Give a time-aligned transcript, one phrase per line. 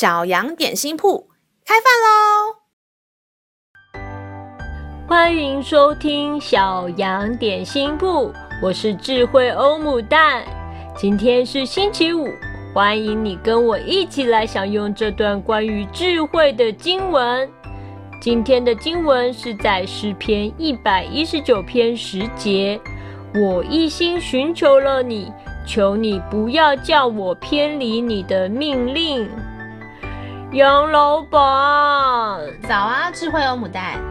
[0.00, 1.28] 小羊点心铺
[1.62, 2.56] 开饭喽！
[5.06, 10.42] 欢迎收听小羊点心铺，我是智慧欧姆蛋。
[10.96, 12.28] 今天是星期五，
[12.74, 17.46] 欢迎你跟我一起来享用这段关于智慧的经文。
[18.22, 22.80] 今天的经文是在诗篇一百一十九篇十节。
[23.34, 25.30] 我一心寻求了你，
[25.66, 29.28] 求你不要叫我偏离你的命令。
[30.52, 31.40] 杨老板，
[32.66, 34.02] 早啊，智慧欧姆蛋。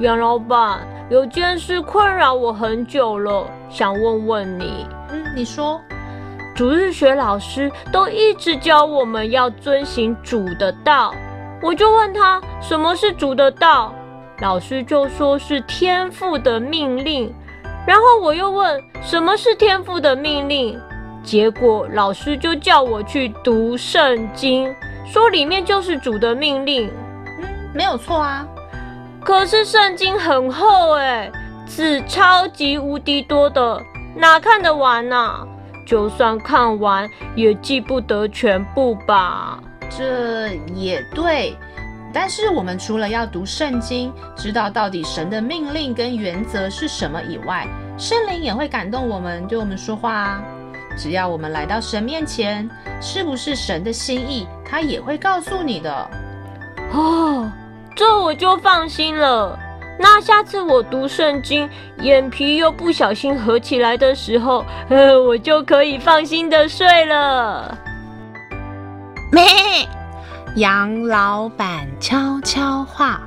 [0.00, 4.88] 杨老板，有件事困扰我很久了，想问问你。
[5.10, 5.80] 嗯，你说。
[6.52, 11.14] 主日学老师都一直教我们要遵行主的道，
[11.62, 13.94] 我就问他什么是主的道，
[14.40, 17.32] 老师就说是天父的命令。
[17.86, 20.76] 然后我又问什么是天父的命令，
[21.22, 24.74] 结果老师就叫我去读圣经，
[25.04, 26.90] 说里面就是主的命令。
[27.42, 28.46] 嗯，没有错啊。
[29.24, 31.30] 可是圣经很厚诶，
[31.66, 33.80] 字超级无敌多的，
[34.16, 35.46] 哪看得完啊？
[35.86, 39.58] 就算看完也记不得全部吧。
[39.90, 41.56] 这也对。
[42.12, 47.66] 但是我们除了要读圣经，知道到底神的命令跟原则是什么以外，
[47.98, 50.44] 圣灵也会感动我们，对我们说话啊。
[50.96, 52.68] 只要我们来到神面前，
[53.00, 56.10] 是不是神的心意，他也会告诉你的。
[56.92, 57.50] 哦，
[57.96, 59.58] 这我就放心了。
[59.98, 61.68] 那下次我读圣经，
[62.00, 67.76] 眼皮又不小心合起来的时候，呃， 我就可以放心的睡了。
[69.30, 69.42] 咩。
[70.56, 73.20] 杨老板悄悄话：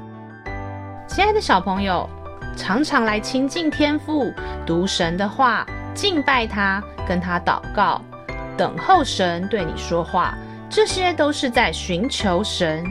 [1.09, 2.09] 亲爱的小朋友，
[2.55, 4.31] 常常来亲近天父，
[4.65, 5.65] 读神的话，
[5.97, 7.99] 敬拜他，跟他祷告，
[8.55, 10.37] 等候神对你说话，
[10.69, 12.85] 这些都是在寻求神。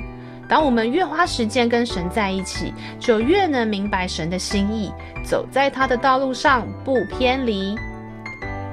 [0.48, 4.92] 当我们越花时间跟神在一起，就越能明白神的心意，
[5.24, 7.76] 走在他的道路上不偏离。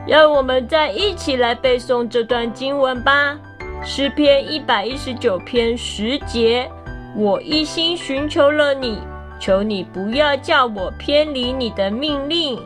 [0.07, 3.37] 让我们再一起来背诵这段经文吧。
[3.85, 6.67] 诗篇一百一十九篇十节，
[7.15, 8.99] 我一心寻求了你，
[9.39, 12.59] 求你不要叫我偏离你的命令。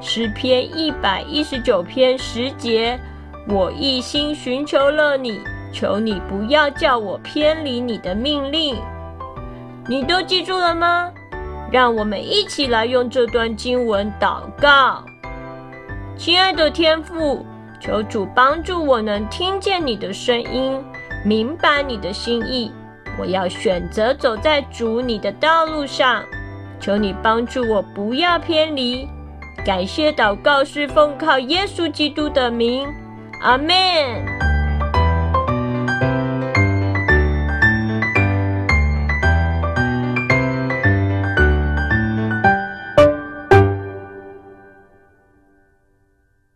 [0.00, 2.98] 诗篇一百一十九篇十节，
[3.48, 5.40] 我一心寻求了你，
[5.72, 8.76] 求你不要叫我偏离你的命令。
[9.88, 11.10] 你都记住了吗？
[11.70, 15.04] 让我们一起来用这段经文祷告。
[16.16, 17.44] 亲爱的天父。
[17.80, 20.82] 求主帮助我能听见你的声音，
[21.24, 22.72] 明白你的心意。
[23.16, 26.24] 我要选择走在主你的道路上。
[26.80, 29.08] 求你帮助我不要偏离。
[29.64, 32.86] 感谢祷告是奉靠耶稣基督的名，
[33.42, 34.47] 阿门。